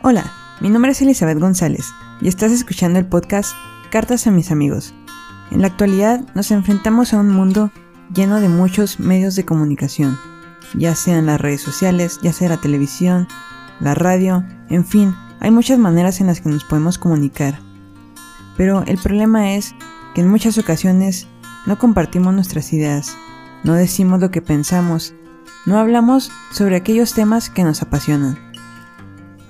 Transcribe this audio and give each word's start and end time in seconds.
Hola, 0.00 0.32
mi 0.60 0.70
nombre 0.70 0.92
es 0.92 1.02
Elizabeth 1.02 1.40
González 1.40 1.92
y 2.20 2.28
estás 2.28 2.52
escuchando 2.52 3.00
el 3.00 3.06
podcast 3.06 3.52
Cartas 3.90 4.28
a 4.28 4.30
mis 4.30 4.52
amigos. 4.52 4.94
En 5.50 5.60
la 5.60 5.66
actualidad 5.66 6.24
nos 6.36 6.52
enfrentamos 6.52 7.12
a 7.12 7.18
un 7.18 7.30
mundo 7.30 7.72
lleno 8.14 8.40
de 8.40 8.48
muchos 8.48 9.00
medios 9.00 9.34
de 9.34 9.44
comunicación, 9.44 10.16
ya 10.74 10.94
sean 10.94 11.26
las 11.26 11.40
redes 11.40 11.62
sociales, 11.62 12.20
ya 12.22 12.32
sea 12.32 12.48
la 12.48 12.58
televisión, 12.58 13.26
la 13.80 13.94
radio, 13.96 14.44
en 14.70 14.84
fin, 14.84 15.16
hay 15.40 15.50
muchas 15.50 15.80
maneras 15.80 16.20
en 16.20 16.28
las 16.28 16.40
que 16.40 16.48
nos 16.48 16.62
podemos 16.62 16.96
comunicar. 16.96 17.58
Pero 18.56 18.84
el 18.86 18.98
problema 18.98 19.54
es 19.54 19.74
que 20.14 20.20
en 20.20 20.28
muchas 20.28 20.58
ocasiones 20.58 21.26
no 21.66 21.76
compartimos 21.76 22.32
nuestras 22.32 22.72
ideas, 22.72 23.16
no 23.64 23.74
decimos 23.74 24.20
lo 24.20 24.30
que 24.30 24.42
pensamos, 24.42 25.12
no 25.66 25.76
hablamos 25.76 26.30
sobre 26.52 26.76
aquellos 26.76 27.14
temas 27.14 27.50
que 27.50 27.64
nos 27.64 27.82
apasionan. 27.82 28.47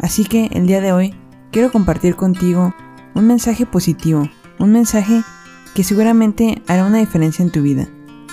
Así 0.01 0.25
que 0.25 0.47
el 0.53 0.67
día 0.67 0.81
de 0.81 0.93
hoy 0.93 1.15
quiero 1.51 1.73
compartir 1.73 2.17
contigo 2.17 2.75
un 3.15 3.27
mensaje 3.27 3.67
positivo, 3.67 4.29
un 4.59 4.73
mensaje 4.73 5.23
que 5.75 5.85
seguramente 5.85 6.63
hará 6.67 6.85
una 6.85 6.99
diferencia 6.99 7.43
en 7.43 7.51
tu 7.51 7.63
vida, 7.63 7.89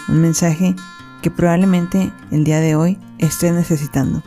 un 0.07 0.21
mensaje 0.21 0.75
que 1.21 1.31
probablemente 1.31 2.11
el 2.31 2.43
día 2.43 2.59
de 2.59 2.75
hoy 2.75 2.99
estés 3.17 3.53
necesitando. 3.53 4.21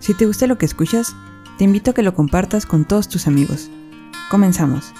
Si 0.00 0.14
te 0.14 0.26
gusta 0.26 0.48
lo 0.48 0.58
que 0.58 0.66
escuchas, 0.66 1.14
te 1.58 1.64
invito 1.64 1.92
a 1.92 1.94
que 1.94 2.02
lo 2.02 2.14
compartas 2.14 2.66
con 2.66 2.84
todos 2.84 3.08
tus 3.08 3.28
amigos. 3.28 3.70
Comenzamos. 4.30 4.92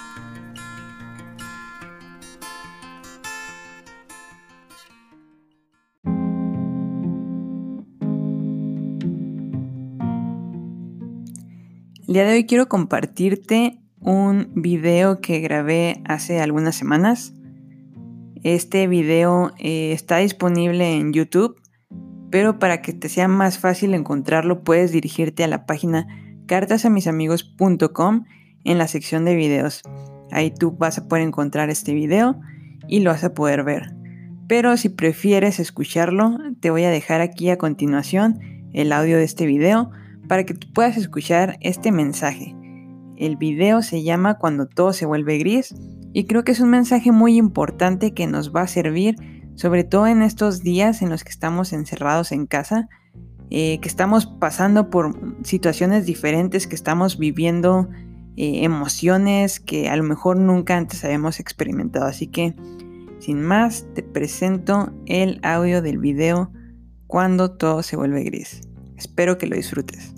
El 12.08 12.14
día 12.14 12.25
de 12.25 12.33
hoy 12.33 12.47
quiero 12.47 12.69
compartirte 12.69 13.78
un 14.00 14.50
video 14.56 15.20
que 15.20 15.39
grabé 15.39 16.03
hace 16.05 16.41
algunas 16.41 16.75
semanas. 16.75 17.33
Este 18.42 18.89
video 18.89 19.53
eh, 19.58 19.92
está 19.92 20.17
disponible 20.17 20.97
en 20.97 21.12
YouTube, 21.12 21.61
pero 22.28 22.58
para 22.58 22.83
que 22.83 22.92
te 22.92 23.08
sea 23.08 23.28
más 23.28 23.58
fácil 23.61 23.95
encontrarlo 23.95 24.64
puedes 24.64 24.91
dirigirte 24.91 25.45
a 25.45 25.47
la 25.47 25.64
página 25.64 26.08
cartasamisamigos.com 26.47 28.25
en 28.64 28.78
la 28.78 28.89
sección 28.89 29.25
de 29.25 29.36
videos. 29.36 29.83
Ahí 30.33 30.50
tú 30.50 30.73
vas 30.73 30.98
a 30.98 31.06
poder 31.06 31.23
encontrar 31.23 31.70
este 31.70 31.95
video 31.95 32.41
y 32.89 32.98
lo 32.98 33.12
vas 33.12 33.23
a 33.23 33.33
poder 33.33 33.62
ver. 33.62 33.95
Pero 34.48 34.77
si 34.77 34.89
prefieres 34.89 35.61
escucharlo, 35.61 36.36
te 36.58 36.70
voy 36.70 36.83
a 36.83 36.91
dejar 36.91 37.20
aquí 37.20 37.48
a 37.50 37.58
continuación 37.58 38.41
el 38.73 38.91
audio 38.91 39.19
de 39.19 39.25
este 39.25 39.47
video 39.47 39.92
para 40.28 40.45
que 40.45 40.55
tú 40.55 40.73
puedas 40.73 40.97
escuchar 40.97 41.59
este 41.61 41.92
mensaje. 41.92 42.55
El 43.17 43.37
video 43.37 43.83
se 43.83 44.03
llama 44.03 44.39
Cuando 44.39 44.67
todo 44.67 44.92
se 44.92 45.06
vuelve 45.06 45.39
gris 45.39 45.75
y 46.12 46.25
creo 46.25 46.45
que 46.45 46.53
es 46.53 46.61
un 46.61 46.70
mensaje 46.70 47.12
muy 47.12 47.37
importante 47.37 48.12
que 48.14 48.27
nos 48.27 48.55
va 48.55 48.62
a 48.62 48.67
servir 48.67 49.17
sobre 49.55 49.84
todo 49.84 50.06
en 50.06 50.23
estos 50.23 50.62
días 50.62 51.03
en 51.03 51.11
los 51.11 51.25
que 51.25 51.31
estamos 51.31 51.73
encerrados 51.73 52.33
en 52.33 52.47
casa, 52.47 52.89
eh, 53.51 53.79
que 53.81 53.89
estamos 53.89 54.27
pasando 54.27 54.91
por 54.91 55.14
situaciones 55.45 56.06
diferentes, 56.06 56.67
que 56.67 56.75
estamos 56.75 57.19
viviendo 57.19 57.89
eh, 58.36 58.64
emociones 58.64 59.61
que 59.61 59.91
a 59.91 59.97
lo 59.97 60.05
mejor 60.05 60.39
nunca 60.39 60.77
antes 60.77 61.05
habíamos 61.05 61.39
experimentado. 61.39 62.07
Así 62.07 62.29
que, 62.29 62.55
sin 63.19 63.42
más, 63.42 63.86
te 63.95 64.03
presento 64.03 64.92
el 65.07 65.39
audio 65.42 65.83
del 65.83 65.98
video 65.98 66.51
Cuando 67.07 67.51
todo 67.53 67.83
se 67.83 67.97
vuelve 67.97 68.25
gris. 68.25 68.72
Espero 69.03 69.36
que 69.36 69.48
lo 69.48 69.56
disfrutes. 69.56 70.14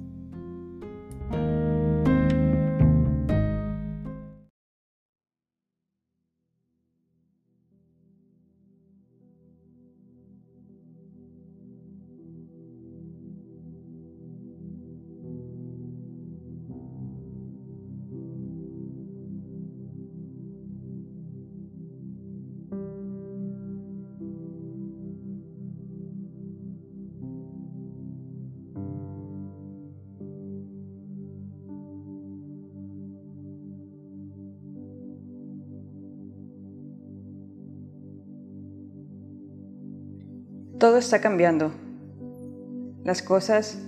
Todo 40.85 40.99
está 40.99 41.23
cambiando. 41.23 41.73
Las 43.05 43.23
cosas 43.23 43.79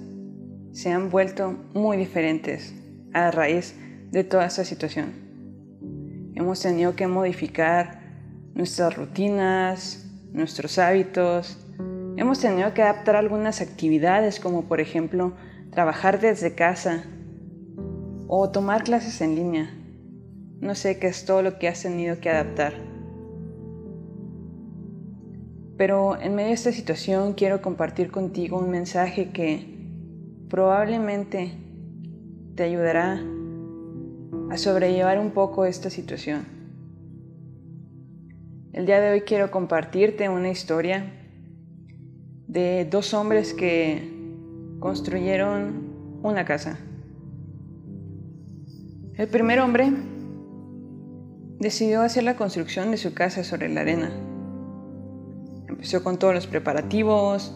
se 0.72 0.90
han 0.90 1.10
vuelto 1.10 1.54
muy 1.74 1.98
diferentes 1.98 2.74
a 3.12 3.30
raíz 3.30 3.76
de 4.10 4.24
toda 4.24 4.46
esta 4.46 4.64
situación. 4.64 5.12
Hemos 6.34 6.62
tenido 6.62 6.96
que 6.96 7.06
modificar 7.06 8.00
nuestras 8.54 8.96
rutinas, 8.96 10.10
nuestros 10.32 10.78
hábitos. 10.78 11.58
Hemos 12.16 12.40
tenido 12.40 12.72
que 12.72 12.80
adaptar 12.80 13.14
algunas 13.16 13.60
actividades 13.60 14.40
como 14.40 14.64
por 14.64 14.80
ejemplo 14.80 15.34
trabajar 15.72 16.18
desde 16.18 16.54
casa 16.54 17.04
o 18.26 18.48
tomar 18.48 18.84
clases 18.84 19.20
en 19.20 19.34
línea. 19.34 19.70
No 20.60 20.74
sé 20.74 20.98
qué 20.98 21.08
es 21.08 21.26
todo 21.26 21.42
lo 21.42 21.58
que 21.58 21.68
has 21.68 21.82
tenido 21.82 22.20
que 22.20 22.30
adaptar. 22.30 22.85
Pero 25.76 26.18
en 26.20 26.34
medio 26.34 26.48
de 26.48 26.54
esta 26.54 26.72
situación 26.72 27.34
quiero 27.34 27.60
compartir 27.60 28.10
contigo 28.10 28.58
un 28.58 28.70
mensaje 28.70 29.30
que 29.30 29.66
probablemente 30.48 31.52
te 32.54 32.62
ayudará 32.62 33.20
a 34.50 34.56
sobrellevar 34.56 35.18
un 35.18 35.32
poco 35.32 35.66
esta 35.66 35.90
situación. 35.90 36.46
El 38.72 38.86
día 38.86 39.00
de 39.00 39.10
hoy 39.10 39.20
quiero 39.22 39.50
compartirte 39.50 40.28
una 40.28 40.48
historia 40.48 41.12
de 42.46 42.86
dos 42.90 43.12
hombres 43.12 43.52
que 43.52 44.16
construyeron 44.80 46.20
una 46.22 46.44
casa. 46.44 46.78
El 49.14 49.28
primer 49.28 49.60
hombre 49.60 49.92
decidió 51.58 52.02
hacer 52.02 52.24
la 52.24 52.36
construcción 52.36 52.90
de 52.90 52.96
su 52.98 53.14
casa 53.14 53.44
sobre 53.44 53.68
la 53.68 53.80
arena 53.80 54.10
empezó 55.76 56.02
con 56.02 56.18
todos 56.18 56.34
los 56.34 56.46
preparativos, 56.46 57.54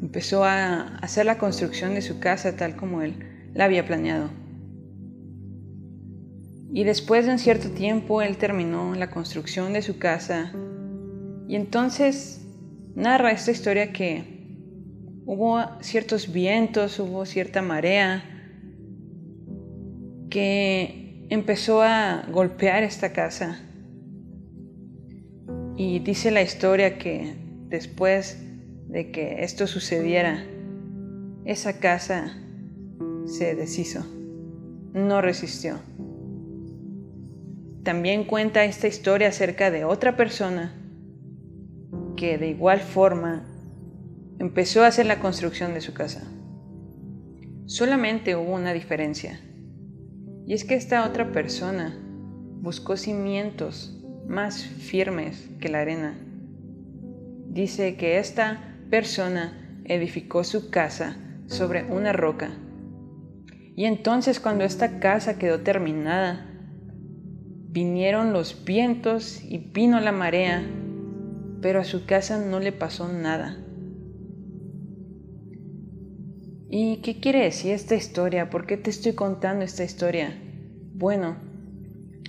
empezó 0.00 0.44
a 0.44 0.96
hacer 0.96 1.26
la 1.26 1.36
construcción 1.36 1.94
de 1.94 2.00
su 2.00 2.18
casa 2.18 2.56
tal 2.56 2.74
como 2.74 3.02
él 3.02 3.50
la 3.52 3.66
había 3.66 3.86
planeado. 3.86 4.30
Y 6.72 6.84
después 6.84 7.26
de 7.26 7.32
un 7.32 7.38
cierto 7.38 7.68
tiempo 7.70 8.22
él 8.22 8.38
terminó 8.38 8.94
la 8.94 9.10
construcción 9.10 9.74
de 9.74 9.82
su 9.82 9.98
casa 9.98 10.52
y 11.46 11.54
entonces 11.54 12.40
narra 12.94 13.30
esta 13.30 13.50
historia 13.50 13.92
que 13.92 14.24
hubo 15.26 15.60
ciertos 15.80 16.32
vientos, 16.32 16.98
hubo 16.98 17.26
cierta 17.26 17.60
marea 17.60 18.24
que 20.30 21.26
empezó 21.28 21.82
a 21.82 22.26
golpear 22.32 22.82
esta 22.84 23.12
casa 23.12 23.60
y 25.76 25.98
dice 25.98 26.30
la 26.30 26.42
historia 26.42 26.98
que 26.98 27.34
después 27.68 28.38
de 28.88 29.10
que 29.10 29.42
esto 29.42 29.66
sucediera, 29.66 30.44
esa 31.44 31.80
casa 31.80 32.36
se 33.26 33.54
deshizo, 33.54 34.04
no 34.92 35.20
resistió. 35.20 35.78
También 37.82 38.24
cuenta 38.24 38.64
esta 38.64 38.86
historia 38.86 39.28
acerca 39.28 39.70
de 39.70 39.84
otra 39.84 40.16
persona 40.16 40.74
que 42.16 42.38
de 42.38 42.48
igual 42.48 42.80
forma 42.80 43.44
empezó 44.38 44.84
a 44.84 44.86
hacer 44.86 45.06
la 45.06 45.18
construcción 45.18 45.74
de 45.74 45.80
su 45.80 45.92
casa. 45.92 46.22
Solamente 47.66 48.36
hubo 48.36 48.54
una 48.54 48.72
diferencia, 48.72 49.40
y 50.46 50.54
es 50.54 50.64
que 50.64 50.74
esta 50.74 51.06
otra 51.06 51.32
persona 51.32 51.98
buscó 52.60 52.96
cimientos 52.96 54.03
más 54.26 54.62
firmes 54.62 55.48
que 55.60 55.68
la 55.68 55.80
arena. 55.80 56.18
Dice 57.48 57.96
que 57.96 58.18
esta 58.18 58.76
persona 58.90 59.80
edificó 59.84 60.44
su 60.44 60.70
casa 60.70 61.16
sobre 61.46 61.84
una 61.84 62.12
roca. 62.12 62.50
Y 63.76 63.84
entonces 63.86 64.40
cuando 64.40 64.64
esta 64.64 64.98
casa 65.00 65.38
quedó 65.38 65.60
terminada, 65.60 66.46
vinieron 67.70 68.32
los 68.32 68.64
vientos 68.64 69.42
y 69.42 69.58
vino 69.58 70.00
la 70.00 70.12
marea, 70.12 70.64
pero 71.60 71.80
a 71.80 71.84
su 71.84 72.06
casa 72.06 72.38
no 72.38 72.60
le 72.60 72.72
pasó 72.72 73.08
nada. 73.08 73.58
¿Y 76.70 76.96
qué 77.02 77.20
quiere 77.20 77.44
decir 77.44 77.72
esta 77.72 77.94
historia? 77.94 78.50
¿Por 78.50 78.66
qué 78.66 78.76
te 78.76 78.90
estoy 78.90 79.12
contando 79.12 79.64
esta 79.64 79.84
historia? 79.84 80.36
Bueno, 80.92 81.36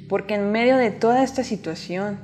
porque 0.08 0.36
en 0.36 0.52
medio 0.52 0.78
de 0.78 0.92
toda 0.92 1.24
esta 1.24 1.44
situación 1.44 2.20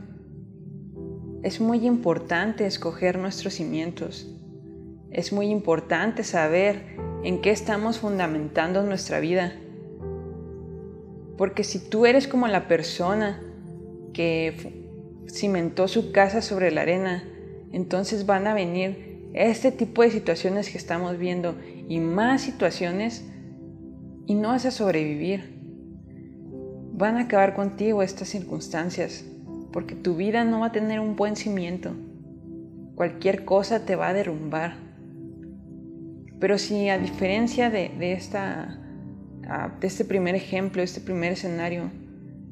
es 1.44 1.60
muy 1.60 1.86
importante 1.86 2.66
escoger 2.66 3.18
nuestros 3.18 3.56
cimientos. 3.56 4.28
Es 5.10 5.34
muy 5.34 5.48
importante 5.48 6.24
saber 6.24 6.96
en 7.24 7.42
qué 7.42 7.52
estamos 7.52 8.00
fundamentando 8.00 8.84
nuestra 8.84 9.20
vida. 9.20 9.54
Porque 11.38 11.64
si 11.64 11.80
tú 11.80 12.06
eres 12.06 12.28
como 12.28 12.48
la 12.48 12.68
persona 12.68 13.42
que 14.14 14.86
cimentó 15.28 15.88
su 15.88 16.12
casa 16.12 16.42
sobre 16.42 16.72
la 16.72 16.82
arena, 16.82 17.24
entonces 17.72 18.26
van 18.26 18.48
a 18.48 18.54
venir 18.54 19.30
este 19.34 19.72
tipo 19.72 20.04
de 20.04 20.12
situaciones 20.12 20.70
que 20.70 20.78
estamos 20.78 21.18
viendo 21.18 21.56
y 21.88 22.00
más 22.00 22.42
situaciones 22.42 23.26
y 24.28 24.36
no 24.36 24.50
vas 24.50 24.66
a 24.66 24.72
sobrevivir. 24.72 25.51
Van 27.02 27.18
a 27.18 27.22
acabar 27.22 27.56
contigo 27.56 28.04
estas 28.04 28.28
circunstancias 28.28 29.26
porque 29.74 29.96
tu 29.96 30.16
vida 30.16 30.44
no 30.44 30.60
va 30.60 30.68
a 30.68 30.72
tener 30.72 31.00
un 31.00 31.16
buen 31.16 31.36
cimiento. 31.36 31.96
Cualquier 32.94 33.44
cosa 33.44 33.88
te 33.88 33.96
va 33.96 34.10
a 34.10 34.14
derrumbar. 34.14 34.76
Pero 36.40 36.60
si 36.60 36.90
a 36.90 37.00
diferencia 37.00 37.72
de, 37.72 38.14
esta, 38.14 38.80
ah, 39.48 39.72
de 39.80 39.88
este 39.88 40.06
primer 40.06 40.36
ejemplo, 40.36 40.84
este 40.84 41.02
primer 41.02 41.32
escenario, 41.32 41.90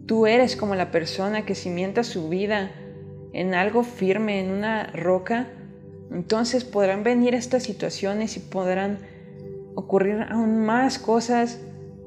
tú 0.08 0.26
eres 0.26 0.56
como 0.56 0.74
la 0.74 0.90
persona 0.90 1.46
que 1.46 1.54
cimienta 1.54 2.04
su 2.04 2.28
vida 2.28 2.72
en 3.34 3.54
algo 3.54 3.84
firme, 3.84 4.40
en 4.40 4.50
una 4.50 4.88
roca, 4.94 5.46
entonces 6.12 6.64
podrán 6.64 7.04
venir 7.04 7.36
estas 7.36 7.62
situaciones 7.62 8.36
y 8.36 8.40
podrán 8.40 8.98
ocurrir 9.76 10.26
aún 10.28 10.66
más 10.66 10.98
cosas, 10.98 11.60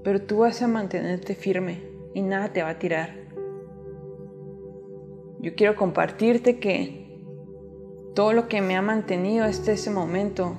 pero 0.02 0.20
tú 0.22 0.38
vas 0.38 0.60
a 0.60 0.66
mantenerte 0.66 1.36
firme 1.36 1.91
y 2.14 2.22
nada 2.22 2.52
te 2.52 2.62
va 2.62 2.70
a 2.70 2.78
tirar. 2.78 3.22
Yo 5.40 5.54
quiero 5.56 5.74
compartirte 5.74 6.58
que 6.60 7.02
todo 8.14 8.32
lo 8.32 8.48
que 8.48 8.60
me 8.60 8.76
ha 8.76 8.82
mantenido 8.82 9.44
hasta 9.44 9.72
ese 9.72 9.90
momento 9.90 10.56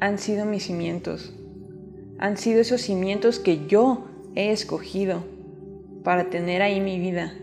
han 0.00 0.18
sido 0.18 0.44
mis 0.44 0.64
cimientos. 0.64 1.34
Han 2.18 2.36
sido 2.36 2.60
esos 2.60 2.82
cimientos 2.82 3.38
que 3.38 3.66
yo 3.66 4.04
he 4.34 4.50
escogido 4.50 5.24
para 6.02 6.28
tener 6.30 6.62
ahí 6.62 6.80
mi 6.80 6.98
vida. 6.98 7.34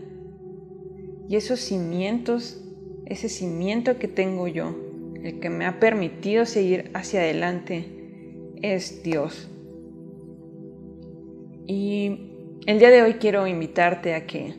Y 1.28 1.36
esos 1.36 1.60
cimientos, 1.60 2.62
ese 3.06 3.28
cimiento 3.28 3.98
que 3.98 4.08
tengo 4.08 4.46
yo, 4.46 4.76
el 5.22 5.40
que 5.40 5.50
me 5.50 5.66
ha 5.66 5.80
permitido 5.80 6.44
seguir 6.44 6.90
hacia 6.94 7.20
adelante, 7.20 7.86
es 8.62 9.02
Dios. 9.02 9.48
Y 11.66 12.33
el 12.66 12.78
día 12.78 12.90
de 12.90 13.02
hoy 13.02 13.14
quiero 13.14 13.46
invitarte 13.46 14.14
a 14.14 14.26
que 14.26 14.54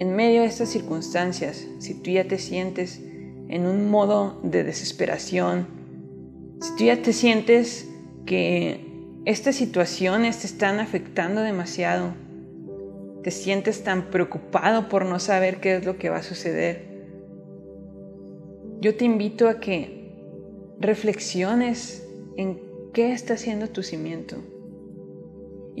en 0.00 0.16
medio 0.16 0.40
de 0.40 0.46
estas 0.46 0.68
circunstancias, 0.68 1.66
si 1.78 1.94
tú 1.94 2.10
ya 2.10 2.24
te 2.24 2.38
sientes 2.38 3.00
en 3.48 3.66
un 3.66 3.88
modo 3.90 4.40
de 4.42 4.64
desesperación, 4.64 5.68
si 6.60 6.76
tú 6.76 6.84
ya 6.84 7.00
te 7.00 7.12
sientes 7.12 7.88
que 8.26 8.84
estas 9.24 9.54
situaciones 9.54 10.40
te 10.40 10.46
están 10.48 10.80
afectando 10.80 11.42
demasiado, 11.42 12.14
te 13.22 13.30
sientes 13.30 13.84
tan 13.84 14.10
preocupado 14.10 14.88
por 14.88 15.04
no 15.04 15.20
saber 15.20 15.60
qué 15.60 15.76
es 15.76 15.84
lo 15.84 15.96
que 15.96 16.10
va 16.10 16.18
a 16.18 16.22
suceder, 16.22 16.88
yo 18.80 18.96
te 18.96 19.04
invito 19.04 19.48
a 19.48 19.60
que 19.60 20.12
reflexiones 20.80 22.04
en 22.36 22.60
qué 22.92 23.12
está 23.12 23.34
haciendo 23.34 23.68
tu 23.68 23.82
cimiento. 23.82 24.36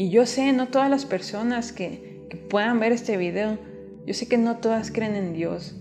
Y 0.00 0.10
yo 0.10 0.26
sé, 0.26 0.52
no 0.52 0.68
todas 0.68 0.88
las 0.88 1.04
personas 1.06 1.72
que, 1.72 2.24
que 2.30 2.36
puedan 2.36 2.78
ver 2.78 2.92
este 2.92 3.16
video, 3.16 3.58
yo 4.06 4.14
sé 4.14 4.28
que 4.28 4.38
no 4.38 4.58
todas 4.58 4.92
creen 4.92 5.16
en 5.16 5.32
Dios, 5.32 5.74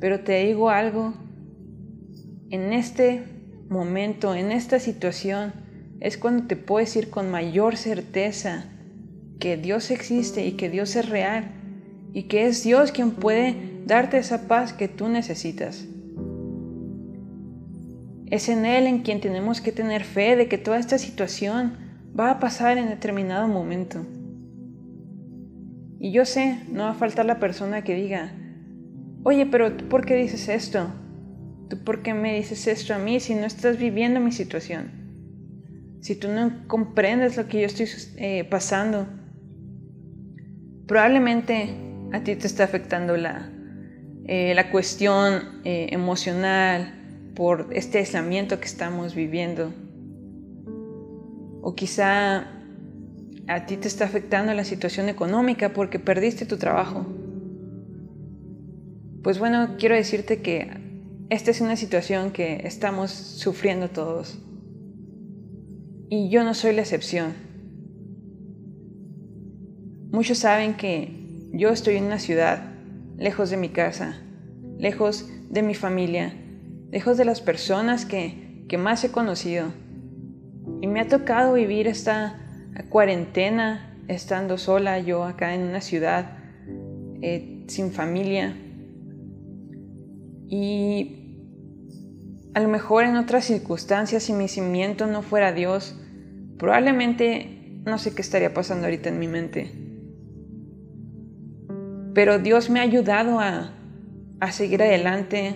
pero 0.00 0.20
te 0.20 0.44
digo 0.44 0.68
algo, 0.68 1.14
en 2.50 2.74
este 2.74 3.22
momento, 3.70 4.34
en 4.34 4.52
esta 4.52 4.78
situación, 4.78 5.54
es 6.00 6.18
cuando 6.18 6.46
te 6.46 6.56
puedes 6.56 6.94
ir 6.94 7.08
con 7.08 7.30
mayor 7.30 7.78
certeza 7.78 8.66
que 9.40 9.56
Dios 9.56 9.90
existe 9.90 10.44
y 10.44 10.52
que 10.52 10.68
Dios 10.68 10.94
es 10.94 11.08
real 11.08 11.52
y 12.12 12.24
que 12.24 12.46
es 12.46 12.62
Dios 12.62 12.92
quien 12.92 13.12
puede 13.12 13.56
darte 13.86 14.18
esa 14.18 14.46
paz 14.46 14.74
que 14.74 14.88
tú 14.88 15.08
necesitas. 15.08 15.86
Es 18.26 18.50
en 18.50 18.66
Él 18.66 18.86
en 18.86 18.98
quien 18.98 19.22
tenemos 19.22 19.62
que 19.62 19.72
tener 19.72 20.04
fe 20.04 20.36
de 20.36 20.48
que 20.48 20.58
toda 20.58 20.78
esta 20.78 20.98
situación 20.98 21.91
va 22.18 22.30
a 22.30 22.40
pasar 22.40 22.78
en 22.78 22.88
determinado 22.88 23.48
momento. 23.48 24.04
Y 25.98 26.12
yo 26.12 26.24
sé, 26.24 26.58
no 26.68 26.84
va 26.84 26.90
a 26.90 26.94
faltar 26.94 27.26
la 27.26 27.38
persona 27.38 27.82
que 27.82 27.94
diga, 27.94 28.32
oye, 29.22 29.46
pero 29.46 29.76
¿tú 29.76 29.88
por 29.88 30.04
qué 30.04 30.16
dices 30.16 30.48
esto? 30.48 30.92
¿Tú 31.70 31.84
por 31.84 32.02
qué 32.02 32.12
me 32.12 32.34
dices 32.34 32.66
esto 32.66 32.94
a 32.94 32.98
mí 32.98 33.20
si 33.20 33.34
no 33.34 33.46
estás 33.46 33.78
viviendo 33.78 34.20
mi 34.20 34.32
situación? 34.32 34.90
Si 36.00 36.16
tú 36.16 36.28
no 36.28 36.66
comprendes 36.66 37.36
lo 37.36 37.46
que 37.46 37.60
yo 37.60 37.66
estoy 37.66 37.86
eh, 38.16 38.44
pasando, 38.44 39.06
probablemente 40.86 41.76
a 42.12 42.20
ti 42.24 42.34
te 42.34 42.46
está 42.46 42.64
afectando 42.64 43.16
la, 43.16 43.50
eh, 44.26 44.52
la 44.54 44.70
cuestión 44.70 45.60
eh, 45.64 45.86
emocional 45.92 47.32
por 47.34 47.68
este 47.72 47.98
aislamiento 47.98 48.58
que 48.58 48.66
estamos 48.66 49.14
viviendo. 49.14 49.72
O 51.62 51.74
quizá 51.74 52.48
a 53.48 53.66
ti 53.66 53.76
te 53.76 53.88
está 53.88 54.04
afectando 54.04 54.52
la 54.52 54.64
situación 54.64 55.08
económica 55.08 55.72
porque 55.72 55.98
perdiste 55.98 56.44
tu 56.44 56.58
trabajo. 56.58 57.06
Pues 59.22 59.38
bueno, 59.38 59.76
quiero 59.78 59.94
decirte 59.94 60.42
que 60.42 60.70
esta 61.30 61.50
es 61.50 61.60
una 61.60 61.76
situación 61.76 62.32
que 62.32 62.62
estamos 62.64 63.10
sufriendo 63.10 63.88
todos. 63.88 64.38
Y 66.10 66.28
yo 66.28 66.44
no 66.44 66.52
soy 66.52 66.74
la 66.74 66.82
excepción. 66.82 67.32
Muchos 70.10 70.38
saben 70.38 70.74
que 70.74 71.48
yo 71.52 71.70
estoy 71.70 71.96
en 71.96 72.04
una 72.04 72.18
ciudad, 72.18 72.74
lejos 73.16 73.48
de 73.48 73.56
mi 73.56 73.70
casa, 73.70 74.20
lejos 74.78 75.26
de 75.48 75.62
mi 75.62 75.74
familia, 75.74 76.34
lejos 76.90 77.16
de 77.16 77.24
las 77.24 77.40
personas 77.40 78.04
que, 78.04 78.64
que 78.68 78.76
más 78.76 79.04
he 79.04 79.10
conocido. 79.10 79.68
Y 80.82 80.88
me 80.88 80.98
ha 80.98 81.06
tocado 81.06 81.54
vivir 81.54 81.86
esta 81.86 82.40
cuarentena 82.88 83.96
estando 84.08 84.58
sola 84.58 84.98
yo 84.98 85.22
acá 85.22 85.54
en 85.54 85.62
una 85.62 85.80
ciudad 85.80 86.38
eh, 87.22 87.64
sin 87.68 87.92
familia. 87.92 88.56
Y 90.48 91.36
a 92.52 92.58
lo 92.58 92.68
mejor 92.68 93.04
en 93.04 93.16
otras 93.16 93.44
circunstancias, 93.44 94.24
si 94.24 94.32
mi 94.32 94.48
cimiento 94.48 95.06
no 95.06 95.22
fuera 95.22 95.52
Dios, 95.52 95.96
probablemente 96.58 97.80
no 97.84 97.96
sé 97.98 98.12
qué 98.12 98.22
estaría 98.22 98.52
pasando 98.52 98.86
ahorita 98.86 99.08
en 99.08 99.20
mi 99.20 99.28
mente. 99.28 99.70
Pero 102.12 102.40
Dios 102.40 102.70
me 102.70 102.80
ha 102.80 102.82
ayudado 102.82 103.38
a, 103.38 103.72
seguir 104.50 104.82
adelante 104.82 105.54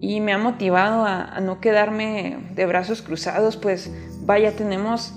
y 0.00 0.20
me 0.20 0.32
ha 0.32 0.38
motivado 0.38 1.04
a, 1.04 1.38
no 1.40 1.60
quedarme 1.60 2.38
de 2.54 2.66
brazos 2.66 3.02
cruzados, 3.02 3.56
pues 3.56 3.92
vaya, 4.22 4.56
tenemos 4.56 5.14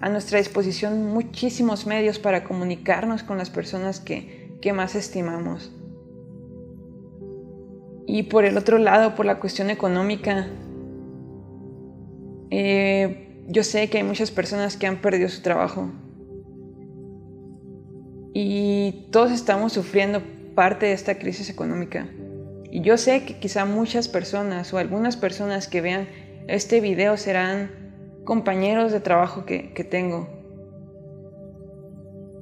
a 0.00 0.10
nuestra 0.10 0.38
disposición 0.38 1.06
muchísimos 1.06 1.86
medios 1.86 2.18
para 2.18 2.44
comunicarnos 2.44 3.22
con 3.22 3.38
las 3.38 3.48
personas 3.48 4.00
que, 4.00 4.44
más 4.74 4.96
estimamos. 4.96 5.72
Y 8.04 8.24
por 8.24 8.44
el 8.44 8.58
otro 8.58 8.78
lado, 8.78 9.14
por 9.14 9.24
la 9.24 9.38
cuestión 9.38 9.70
económica, 9.70 10.48
eh, 12.50 13.44
yo 13.46 13.62
sé 13.62 13.88
que 13.88 13.98
hay 13.98 14.02
muchas 14.02 14.32
personas 14.32 14.76
que 14.76 14.88
han 14.88 15.00
perdido 15.00 15.28
su 15.28 15.40
trabajo 15.40 15.92
y 18.34 19.06
todos 19.12 19.30
estamos 19.30 19.72
sufriendo 19.72 20.20
parte 20.56 20.86
de 20.86 20.94
esta 20.94 21.16
crisis 21.16 21.48
económica. 21.48 22.08
Y 22.76 22.82
yo 22.82 22.98
sé 22.98 23.24
que 23.24 23.38
quizá 23.38 23.64
muchas 23.64 24.06
personas 24.06 24.74
o 24.74 24.76
algunas 24.76 25.16
personas 25.16 25.66
que 25.66 25.80
vean 25.80 26.08
este 26.46 26.82
video 26.82 27.16
serán 27.16 27.70
compañeros 28.24 28.92
de 28.92 29.00
trabajo 29.00 29.46
que, 29.46 29.72
que 29.72 29.82
tengo. 29.82 30.28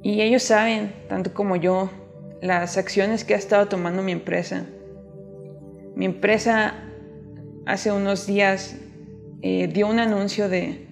Y 0.03 0.19
ellos 0.19 0.43
saben, 0.43 0.93
tanto 1.07 1.33
como 1.33 1.55
yo, 1.55 1.89
las 2.41 2.75
acciones 2.75 3.23
que 3.23 3.33
ha 3.33 3.37
estado 3.37 3.69
tomando 3.69 4.03
mi 4.03 4.11
empresa. 4.11 4.65
Mi 5.95 6.03
empresa 6.03 6.83
hace 7.65 7.93
unos 7.93 8.27
días 8.27 8.75
eh, 9.41 9.69
dio 9.69 9.87
un 9.87 9.99
anuncio 9.99 10.49
de, 10.49 10.85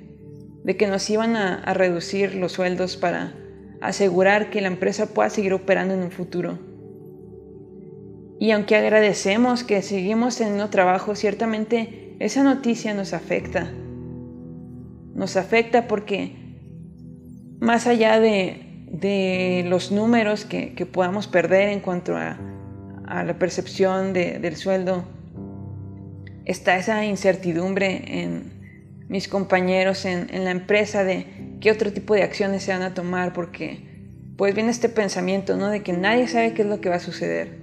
de, 0.63 0.77
que 0.77 0.87
nos 0.87 1.09
iban 1.09 1.35
a, 1.35 1.55
a 1.55 1.73
reducir 1.73 2.35
los 2.35 2.53
sueldos 2.53 2.95
para 2.95 3.35
asegurar 3.81 4.51
que 4.51 4.61
la 4.61 4.67
empresa 4.67 5.07
pueda 5.07 5.29
seguir 5.29 5.53
operando 5.53 5.95
en 5.95 6.01
un 6.01 6.11
futuro. 6.11 6.72
Y 8.43 8.51
aunque 8.51 8.75
agradecemos 8.75 9.63
que 9.63 9.81
seguimos 9.81 10.35
teniendo 10.35 10.69
trabajo, 10.69 11.15
ciertamente 11.15 12.17
esa 12.19 12.43
noticia 12.43 12.93
nos 12.93 13.13
afecta. 13.13 13.71
Nos 15.15 15.37
afecta 15.37 15.87
porque 15.87 16.35
más 17.61 17.87
allá 17.87 18.19
de, 18.19 19.63
los 19.69 19.93
números 19.93 20.43
que, 20.43 20.75
podamos 20.91 21.27
perder 21.27 21.69
en 21.69 21.79
cuanto 21.79 22.17
a, 22.17 22.37
la 23.07 23.39
percepción 23.39 24.11
del 24.11 24.57
sueldo, 24.57 25.05
está 26.43 26.75
esa 26.75 27.05
incertidumbre 27.05 28.23
en 28.23 29.05
mis 29.07 29.29
compañeros, 29.29 30.03
en, 30.03 30.27
en 30.35 30.43
la 30.43 30.51
empresa, 30.51 31.05
de 31.05 31.27
qué 31.61 31.71
otro 31.71 31.93
tipo 31.93 32.13
de 32.13 32.23
acciones 32.23 32.63
se 32.63 32.73
van 32.73 32.81
a 32.81 32.93
tomar, 32.93 33.31
porque 33.31 33.87
pues 34.35 34.53
viene 34.53 34.69
este 34.71 34.89
pensamiento, 34.89 35.55
¿no? 35.55 35.69
De 35.69 35.81
que 35.81 35.93
nadie 35.93 36.27
sabe 36.27 36.53
qué 36.53 36.63
es 36.63 36.67
lo 36.67 36.81
que 36.81 36.89
va 36.89 36.95
a 36.95 36.99
suceder. 36.99 37.62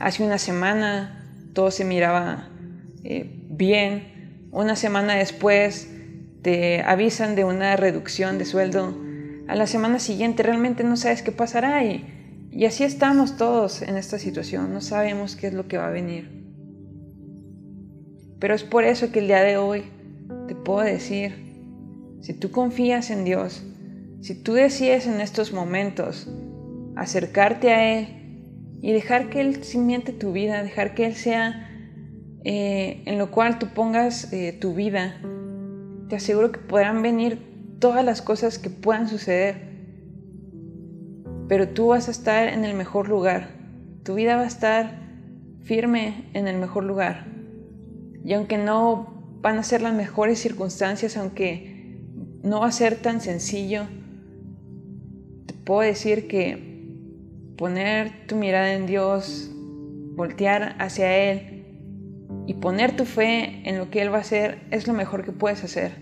Hace 0.00 0.24
una 0.24 0.38
semana 0.38 1.26
todo 1.52 1.70
se 1.70 1.84
miraba 1.84 2.48
eh, 3.04 3.44
bien, 3.50 4.48
una 4.50 4.74
semana 4.74 5.14
después 5.14 5.90
te 6.40 6.80
avisan 6.80 7.36
de 7.36 7.44
una 7.44 7.76
reducción 7.76 8.38
de 8.38 8.46
sueldo, 8.46 8.96
a 9.46 9.54
la 9.54 9.66
semana 9.66 9.98
siguiente 9.98 10.42
realmente 10.42 10.84
no 10.84 10.96
sabes 10.96 11.20
qué 11.20 11.32
pasará 11.32 11.84
y, 11.84 12.48
y 12.50 12.64
así 12.64 12.82
estamos 12.82 13.36
todos 13.36 13.82
en 13.82 13.98
esta 13.98 14.18
situación, 14.18 14.72
no 14.72 14.80
sabemos 14.80 15.36
qué 15.36 15.48
es 15.48 15.52
lo 15.52 15.68
que 15.68 15.76
va 15.76 15.88
a 15.88 15.90
venir. 15.90 16.46
Pero 18.38 18.54
es 18.54 18.64
por 18.64 18.84
eso 18.84 19.12
que 19.12 19.18
el 19.18 19.26
día 19.26 19.42
de 19.42 19.58
hoy 19.58 19.84
te 20.48 20.54
puedo 20.54 20.80
decir, 20.80 21.34
si 22.22 22.32
tú 22.32 22.50
confías 22.50 23.10
en 23.10 23.24
Dios, 23.24 23.62
si 24.22 24.34
tú 24.34 24.54
decides 24.54 25.06
en 25.06 25.20
estos 25.20 25.52
momentos 25.52 26.26
acercarte 26.96 27.74
a 27.74 27.98
Él 27.98 28.19
y 28.82 28.92
dejar 28.92 29.28
que 29.28 29.40
Él 29.40 29.62
simiente 29.62 30.12
tu 30.12 30.32
vida, 30.32 30.62
dejar 30.62 30.94
que 30.94 31.06
Él 31.06 31.14
sea 31.14 31.68
eh, 32.44 33.02
en 33.04 33.18
lo 33.18 33.30
cual 33.30 33.58
tú 33.58 33.68
pongas 33.74 34.32
eh, 34.32 34.56
tu 34.58 34.74
vida, 34.74 35.20
te 36.08 36.16
aseguro 36.16 36.50
que 36.50 36.58
podrán 36.58 37.02
venir 37.02 37.76
todas 37.78 38.04
las 38.04 38.22
cosas 38.22 38.58
que 38.58 38.70
puedan 38.70 39.08
suceder. 39.08 39.68
Pero 41.48 41.68
tú 41.68 41.88
vas 41.88 42.08
a 42.08 42.10
estar 42.10 42.48
en 42.48 42.64
el 42.64 42.74
mejor 42.74 43.08
lugar. 43.08 43.50
Tu 44.04 44.14
vida 44.14 44.36
va 44.36 44.42
a 44.42 44.46
estar 44.46 45.00
firme 45.62 46.30
en 46.32 46.48
el 46.48 46.56
mejor 46.56 46.84
lugar. 46.84 47.26
Y 48.24 48.32
aunque 48.32 48.56
no 48.56 49.38
van 49.42 49.58
a 49.58 49.62
ser 49.62 49.82
las 49.82 49.94
mejores 49.94 50.38
circunstancias, 50.38 51.16
aunque 51.16 51.98
no 52.42 52.60
va 52.60 52.68
a 52.68 52.72
ser 52.72 52.96
tan 52.96 53.20
sencillo, 53.20 53.84
te 55.46 55.54
puedo 55.54 55.80
decir 55.80 56.28
que 56.28 56.69
poner 57.60 58.26
tu 58.26 58.36
mirada 58.36 58.72
en 58.72 58.86
Dios, 58.86 59.50
voltear 60.14 60.76
hacia 60.78 61.14
Él 61.14 61.66
y 62.46 62.54
poner 62.54 62.96
tu 62.96 63.04
fe 63.04 63.68
en 63.68 63.76
lo 63.76 63.90
que 63.90 64.00
Él 64.00 64.10
va 64.10 64.16
a 64.16 64.22
hacer 64.22 64.62
es 64.70 64.88
lo 64.88 64.94
mejor 64.94 65.26
que 65.26 65.32
puedes 65.32 65.62
hacer. 65.62 65.92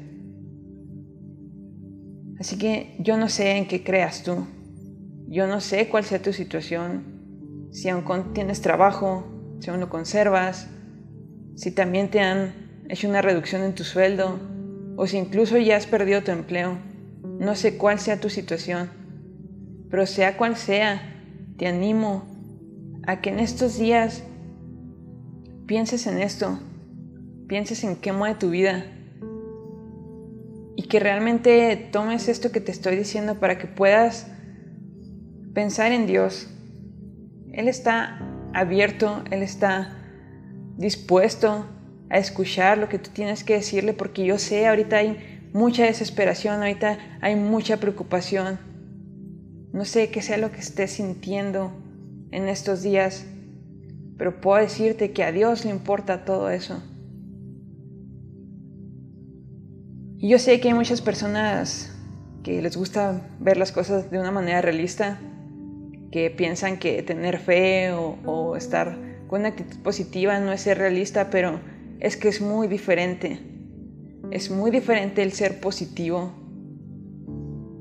Así 2.39 2.59
que 2.59 2.95
yo 3.01 3.17
no 3.17 3.29
sé 3.29 3.57
en 3.57 3.67
qué 3.67 3.83
creas 3.83 4.23
tú. 4.23 4.47
Yo 5.27 5.49
no 5.49 5.61
sé 5.61 5.89
cuál 5.89 6.05
sea 6.05 6.23
tu 6.23 6.33
situación. 6.33 7.69
Si 7.73 7.89
aún 7.89 8.05
tienes 8.35 8.61
trabajo, 8.61 9.57
si 9.59 9.69
aún 9.71 9.81
lo 9.81 9.89
conservas, 9.89 10.71
si 11.57 11.73
también 11.73 12.09
te 12.09 12.21
han 12.21 12.85
hecho 12.89 13.09
una 13.09 13.21
reducción 13.21 13.65
en 13.65 13.75
tu 13.75 13.83
sueldo 13.83 14.39
o 14.97 15.09
si 15.09 15.17
incluso 15.17 15.59
ya 15.59 15.77
has 15.77 15.89
perdido 15.89 16.23
tu 16.23 16.31
empleo. 16.31 16.79
No 17.41 17.57
sé 17.57 17.77
cuál 17.77 17.99
sea 17.99 18.21
tu 18.21 18.31
situación, 18.31 18.91
pero 19.91 20.07
sea 20.07 20.37
cual 20.37 20.57
sea, 20.57 21.18
te 21.59 21.67
animo 21.67 22.25
a 23.07 23.21
que 23.21 23.31
en 23.31 23.41
estos 23.41 23.77
días 23.79 24.23
pienses 25.67 26.07
en 26.07 26.19
esto, 26.19 26.59
pienses 27.49 27.83
en 27.85 27.97
qué 27.97 28.13
mueve 28.13 28.37
tu 28.37 28.51
vida 28.51 28.87
y 30.77 30.85
que 30.85 31.01
realmente 31.01 31.77
tomes 31.91 32.29
esto 32.29 32.53
que 32.53 32.61
te 32.61 32.71
estoy 32.71 32.95
diciendo 32.95 33.41
para 33.41 33.59
que 33.59 33.67
puedas 33.67 34.29
pensar 35.53 35.91
en 35.91 36.07
Dios. 36.07 36.49
Él 37.53 37.67
está 37.67 38.21
abierto, 38.55 39.25
Él 39.33 39.43
está 39.43 39.97
dispuesto 40.77 41.67
a 42.09 42.19
escuchar 42.19 42.79
lo 42.79 42.89
que 42.89 43.01
tú 43.01 43.11
tienes 43.13 43.43
que 43.43 43.55
decirle 43.55 43.95
porque 43.95 44.25
yo 44.25 44.39
sé, 44.39 44.69
ahorita 44.69 44.99
hay 44.99 45.49
mucha 45.53 45.85
desesperación, 45.85 46.61
ahorita 46.61 46.99
hay 47.21 47.35
mucha 47.35 47.79
preocupación. 47.79 48.68
No 49.73 49.85
sé 49.85 50.11
qué 50.11 50.23
sea 50.23 50.39
lo 50.39 50.51
que 50.51 50.61
estés 50.61 50.93
sintiendo 50.93 51.73
en 52.31 52.49
estos 52.49 52.83
días, 52.83 53.27
pero 54.17 54.41
puedo 54.41 54.61
decirte 54.61 55.13
que 55.13 55.25
a 55.25 55.33
Dios 55.33 55.65
le 55.65 55.71
importa 55.71 56.25
todo 56.25 56.51
eso. 56.51 56.83
Y 60.19 60.29
yo 60.29 60.39
sé 60.39 60.61
que 60.61 60.69
hay 60.69 60.75
muchas 60.75 61.01
personas 61.01 61.95
que 62.43 62.61
les 62.61 62.77
gusta 62.77 63.29
ver 63.39 63.57
las 63.57 63.73
cosas 63.73 64.11
de 64.11 64.19
una 64.19 64.33
manera 64.33 64.61
realista, 64.61 65.21
que 66.11 66.31
piensan 66.31 66.79
que 66.79 67.03
tener 67.03 67.39
fe 67.39 67.93
o, 67.93 68.57
estar 68.57 68.99
con 69.29 69.41
una 69.41 69.51
actitud 69.51 69.79
positiva 69.83 70.41
no 70.41 70.53
es 70.53 70.63
ser 70.63 70.79
realista, 70.79 71.31
pero 71.31 71.61
es 72.01 72.17
que 72.17 72.29
es 72.29 72.41
muy 72.41 72.67
diferente. 72.67 73.39
Es 74.31 74.51
muy 74.51 74.71
diferente 74.71 75.23
el 75.23 75.33
ser 75.33 75.61
positivo 75.61 76.33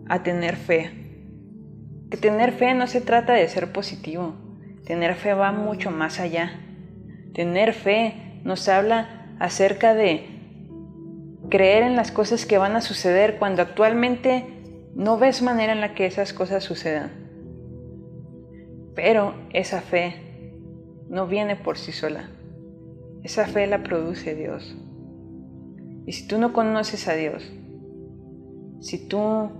a 0.07 0.23
tener 0.23 0.55
fe. 0.55 0.96
Que 2.09 2.17
tener 2.17 2.51
fe 2.53 2.73
no 2.73 2.87
se 2.87 3.01
trata 3.01 3.33
de 3.33 3.47
ser 3.47 3.71
positivo. 3.71 4.35
Tener 4.85 5.15
fe 5.15 5.33
va 5.33 5.51
mucho 5.51 5.91
más 5.91 6.19
allá. 6.19 6.51
Tener 7.33 7.73
fe 7.73 8.41
nos 8.43 8.69
habla 8.69 9.35
acerca 9.39 9.93
de 9.93 10.25
creer 11.49 11.83
en 11.83 11.95
las 11.95 12.11
cosas 12.11 12.45
que 12.45 12.57
van 12.57 12.75
a 12.75 12.81
suceder 12.81 13.37
cuando 13.37 13.61
actualmente 13.61 14.45
no 14.95 15.17
ves 15.17 15.41
manera 15.41 15.73
en 15.73 15.81
la 15.81 15.93
que 15.93 16.05
esas 16.05 16.33
cosas 16.33 16.63
sucedan. 16.63 17.11
Pero 18.95 19.35
esa 19.53 19.81
fe 19.81 20.53
no 21.09 21.27
viene 21.27 21.55
por 21.55 21.77
sí 21.77 21.91
sola. 21.91 22.29
Esa 23.23 23.45
fe 23.45 23.67
la 23.67 23.83
produce 23.83 24.35
Dios. 24.35 24.75
Y 26.05 26.13
si 26.13 26.27
tú 26.27 26.37
no 26.37 26.53
conoces 26.53 27.07
a 27.07 27.13
Dios, 27.13 27.51
si 28.79 29.07
tú 29.07 29.51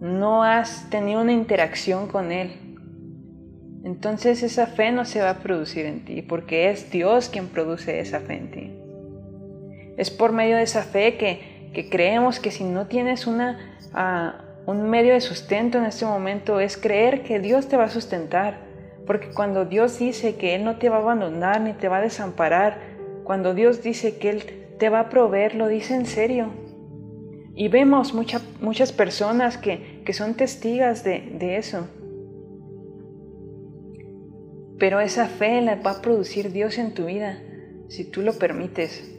no 0.00 0.42
has 0.42 0.88
tenido 0.90 1.20
una 1.20 1.32
interacción 1.32 2.08
con 2.08 2.32
Él, 2.32 2.66
entonces 3.86 4.42
esa 4.42 4.66
fe 4.66 4.90
no 4.90 5.04
se 5.04 5.20
va 5.20 5.30
a 5.30 5.38
producir 5.38 5.86
en 5.86 6.04
ti, 6.04 6.20
porque 6.20 6.70
es 6.70 6.90
Dios 6.90 7.28
quien 7.28 7.46
produce 7.46 8.00
esa 8.00 8.18
fe 8.18 8.34
en 8.34 8.50
ti. 8.50 8.72
Es 9.96 10.10
por 10.10 10.32
medio 10.32 10.56
de 10.56 10.64
esa 10.64 10.82
fe 10.82 11.16
que, 11.16 11.86
creemos 11.88 12.40
que 12.40 12.50
si 12.50 12.64
no 12.64 12.88
tienes 12.88 13.28
una, 13.28 13.78
ah, 13.94 14.40
un 14.66 14.90
medio 14.90 15.12
de 15.14 15.20
sustento 15.20 15.78
en 15.78 15.84
este 15.84 16.04
momento, 16.04 16.58
es 16.58 16.76
creer 16.76 17.22
que 17.22 17.38
Dios 17.38 17.68
te 17.68 17.76
va 17.76 17.84
a 17.84 17.88
sustentar. 17.88 18.58
Porque 19.06 19.28
cuando 19.28 19.64
Dios 19.64 20.00
dice 20.00 20.34
que 20.34 20.56
Él 20.56 20.64
no 20.64 20.78
te 20.78 20.88
va 20.88 20.96
a 20.96 21.02
abandonar 21.02 21.60
ni 21.60 21.72
te 21.72 21.88
va 21.88 21.98
a 21.98 22.02
desamparar, 22.02 22.80
cuando 23.22 23.54
Dios 23.54 23.84
dice 23.84 24.18
que 24.18 24.30
Él 24.30 24.66
te 24.80 24.88
va 24.88 24.98
a 24.98 25.08
proveer, 25.10 25.54
lo 25.54 25.68
dice 25.68 25.94
en 25.94 26.06
serio. 26.06 26.50
Y 27.56 27.68
vemos 27.68 28.14
muchas 28.14 28.92
personas 28.92 29.58
que, 29.58 30.04
son 30.12 30.34
testigas 30.34 31.02
de, 31.02 31.36
de 31.38 31.56
eso. 31.56 31.88
Pero 34.78 35.00
esa 35.00 35.26
fe 35.26 35.60
la 35.62 35.76
va 35.76 35.92
a 35.92 36.02
producir 36.02 36.52
Dios 36.52 36.78
en 36.78 36.94
tu 36.94 37.06
vida, 37.06 37.42
si 37.88 38.04
tú 38.04 38.20
lo 38.20 38.34
permites. 38.34 39.10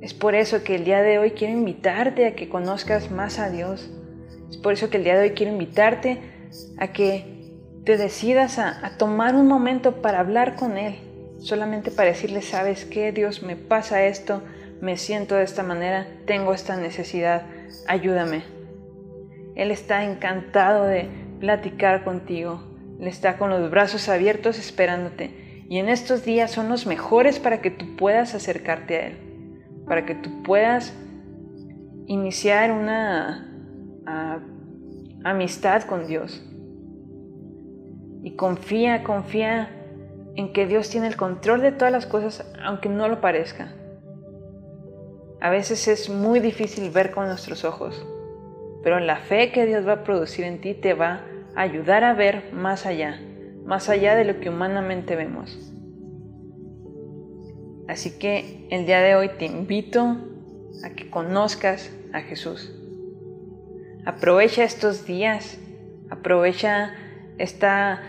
Es 0.00 0.14
por 0.14 0.34
eso 0.34 0.64
que 0.64 0.76
el 0.76 0.84
día 0.84 1.02
de 1.02 1.18
hoy 1.18 1.32
quiero 1.32 1.52
invitarte 1.52 2.26
a 2.26 2.34
que 2.34 2.48
conozcas 2.48 3.10
más 3.10 3.38
a 3.38 3.50
Dios. 3.50 3.90
Es 4.48 4.56
por 4.56 4.72
eso 4.72 4.88
que 4.88 4.96
el 4.96 5.04
día 5.04 5.18
de 5.18 5.28
hoy 5.28 5.30
quiero 5.30 5.52
invitarte 5.52 6.18
a 6.78 6.92
que 6.92 7.40
te 7.84 7.98
decidas 7.98 8.58
a, 8.58 8.96
tomar 8.98 9.34
un 9.34 9.46
momento 9.46 10.00
para 10.00 10.20
hablar 10.20 10.56
con 10.56 10.78
Él. 10.78 10.96
Solamente 11.38 11.90
para 11.90 12.10
decirle, 12.10 12.40
sabes 12.40 12.86
qué, 12.86 13.12
Dios, 13.12 13.42
me 13.42 13.56
pasa 13.56 14.06
esto, 14.06 14.42
me 14.80 14.96
siento 14.96 15.34
de 15.36 15.44
esta 15.44 15.62
manera, 15.62 16.06
tengo 16.26 16.54
esta 16.54 16.76
necesidad, 16.76 17.42
ayúdame. 17.86 18.42
Él 19.54 19.70
está 19.70 20.04
encantado 20.04 20.84
de 20.84 21.08
platicar 21.38 22.04
contigo. 22.04 22.62
Él 22.98 23.08
está 23.08 23.38
con 23.38 23.50
los 23.50 23.70
brazos 23.70 24.08
abiertos 24.08 24.58
esperándote. 24.58 25.64
Y 25.68 25.78
en 25.78 25.88
estos 25.88 26.24
días 26.24 26.50
son 26.50 26.68
los 26.68 26.86
mejores 26.86 27.38
para 27.38 27.60
que 27.60 27.70
tú 27.70 27.96
puedas 27.96 28.34
acercarte 28.34 28.96
a 28.96 29.06
Él 29.08 29.30
para 29.90 30.06
que 30.06 30.14
tú 30.14 30.44
puedas 30.44 30.96
iniciar 32.06 32.70
una 32.70 33.52
amistad 35.24 35.82
con 35.82 36.06
Dios. 36.06 36.40
Y 38.22 38.36
confía, 38.36 39.02
confía 39.02 39.68
en 40.36 40.52
que 40.52 40.68
Dios 40.68 40.90
tiene 40.90 41.08
el 41.08 41.16
control 41.16 41.60
de 41.60 41.72
todas 41.72 41.90
las 41.90 42.06
cosas, 42.06 42.48
aunque 42.62 42.88
no 42.88 43.08
lo 43.08 43.20
parezca. 43.20 43.74
A 45.40 45.50
veces 45.50 45.88
es 45.88 46.10
muy 46.10 46.40
difícil 46.40 46.90
ver 46.90 47.12
con 47.12 47.26
nuestros 47.26 47.64
ojos, 47.64 48.06
pero 48.82 49.00
la 49.00 49.16
fe 49.16 49.52
que 49.52 49.66
Dios 49.66 49.86
va 49.86 49.92
a 49.92 50.04
producir 50.04 50.44
en 50.44 50.60
ti 50.60 50.74
te 50.74 50.94
va 50.94 51.24
a 51.54 51.62
ayudar 51.62 52.04
a 52.04 52.14
ver 52.14 52.52
más 52.52 52.86
allá, 52.86 53.20
más 53.64 53.88
allá 53.88 54.14
de 54.16 54.24
lo 54.24 54.40
que 54.40 54.50
humanamente 54.50 55.16
vemos. 55.16 55.72
Así 57.88 58.18
que 58.18 58.68
el 58.70 58.86
día 58.86 59.00
de 59.00 59.16
hoy 59.16 59.30
te 59.38 59.46
invito 59.46 60.16
a 60.84 60.90
que 60.90 61.10
conozcas 61.10 61.90
a 62.12 62.20
Jesús. 62.20 62.72
Aprovecha 64.04 64.64
estos 64.64 65.06
días, 65.06 65.58
aprovecha 66.08 66.94
esta 67.38 68.00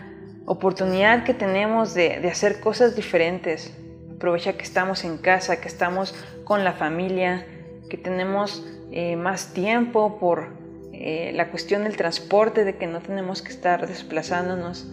oportunidad 0.46 1.24
que 1.24 1.34
tenemos 1.34 1.94
de, 1.94 2.14
hacer 2.28 2.60
cosas 2.60 2.94
diferentes. 2.96 3.76
Aprovecha 4.22 4.52
que 4.52 4.62
estamos 4.62 5.02
en 5.02 5.18
casa, 5.18 5.60
que 5.60 5.66
estamos 5.66 6.14
con 6.44 6.62
la 6.62 6.74
familia, 6.74 7.44
que 7.90 7.96
tenemos 7.96 8.64
eh, 8.92 9.16
más 9.16 9.52
tiempo 9.52 10.20
por 10.20 10.52
eh, 10.92 11.32
la 11.34 11.50
cuestión 11.50 11.82
del 11.82 11.96
transporte, 11.96 12.64
de 12.64 12.76
que 12.76 12.86
no 12.86 13.00
tenemos 13.00 13.42
que 13.42 13.50
estar 13.50 13.84
desplazándonos. 13.84 14.88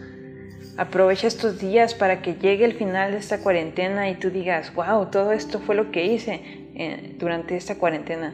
Aprovecha 0.78 1.28
estos 1.28 1.60
días 1.60 1.94
para 1.94 2.24
que 2.24 2.38
llegue 2.42 2.66
el 2.66 2.74
final 2.74 3.12
de 3.12 3.20
esta 3.20 3.38
cuarentena 3.38 4.10
y 4.10 4.16
tú 4.16 4.32
digas, 4.32 4.74
wow, 4.74 5.12
todo 5.12 5.32
esto 5.32 5.60
fue 5.60 5.76
lo 5.76 5.92
que 5.92 6.06
hice 6.06 6.42
eh, 6.74 7.16
durante 7.20 7.56
esta 7.56 7.76
cuarentena. 7.76 8.34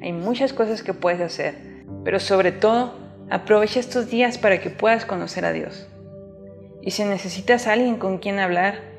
Hay 0.00 0.12
muchas 0.12 0.52
cosas 0.52 0.84
que 0.84 0.94
puedes 0.94 1.20
hacer, 1.20 1.56
pero 2.04 2.20
sobre 2.20 2.52
todo 2.52 2.94
aprovecha 3.30 3.80
estos 3.80 4.08
días 4.08 4.38
para 4.38 4.60
que 4.60 4.70
puedas 4.70 5.04
conocer 5.04 5.44
a 5.44 5.52
Dios. 5.52 5.88
Y 6.82 6.92
si 6.92 7.02
necesitas 7.02 7.66
alguien 7.66 7.96
con 7.96 8.18
quien 8.18 8.38
hablar, 8.38 8.91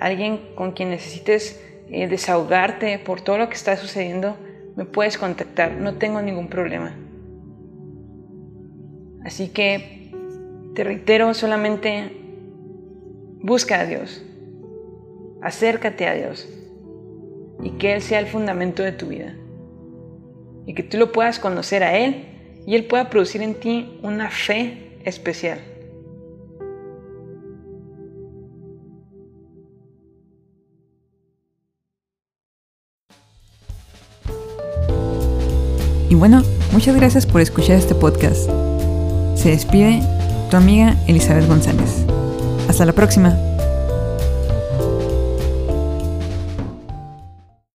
alguien 0.00 0.40
con 0.54 0.72
quien 0.72 0.90
necesites 0.90 1.60
eh, 1.90 2.08
desahogarte 2.08 2.98
por 2.98 3.20
todo 3.20 3.38
lo 3.38 3.48
que 3.48 3.54
está 3.54 3.76
sucediendo, 3.76 4.36
me 4.76 4.84
puedes 4.84 5.18
contactar, 5.18 5.72
no 5.72 5.94
tengo 5.94 6.20
ningún 6.22 6.48
problema. 6.48 6.96
Así 9.24 9.48
que 9.48 10.12
te 10.74 10.84
reitero 10.84 11.32
solamente, 11.34 12.10
busca 13.40 13.80
a 13.80 13.86
Dios, 13.86 14.24
acércate 15.42 16.06
a 16.06 16.14
Dios 16.14 16.48
y 17.62 17.70
que 17.72 17.94
Él 17.94 18.02
sea 18.02 18.18
el 18.18 18.26
fundamento 18.26 18.82
de 18.82 18.92
tu 18.92 19.06
vida. 19.06 19.36
Y 20.66 20.74
que 20.74 20.82
tú 20.82 20.96
lo 20.96 21.12
puedas 21.12 21.38
conocer 21.38 21.82
a 21.82 21.96
Él 21.96 22.26
y 22.66 22.74
Él 22.74 22.86
pueda 22.86 23.10
producir 23.10 23.42
en 23.42 23.54
ti 23.54 23.98
una 24.02 24.30
fe 24.30 24.98
especial. 25.04 25.60
Y 36.14 36.16
bueno, 36.16 36.44
muchas 36.70 36.94
gracias 36.94 37.26
por 37.26 37.40
escuchar 37.40 37.74
este 37.74 37.92
podcast. 37.92 38.48
Se 39.34 39.48
despide 39.48 40.00
tu 40.48 40.56
amiga 40.56 40.94
Elizabeth 41.08 41.48
González. 41.48 42.04
Hasta 42.68 42.84
la 42.84 42.92
próxima. 42.92 43.36